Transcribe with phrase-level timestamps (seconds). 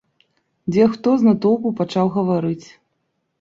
[0.71, 2.67] Дзе хто з натоўпу пачаў гаварыць.